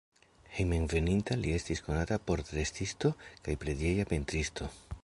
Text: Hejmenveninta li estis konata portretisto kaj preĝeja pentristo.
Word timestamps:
Hejmenveninta 0.53 1.37
li 1.41 1.53
estis 1.57 1.83
konata 1.89 2.19
portretisto 2.31 3.13
kaj 3.47 3.59
preĝeja 3.67 4.11
pentristo. 4.15 4.75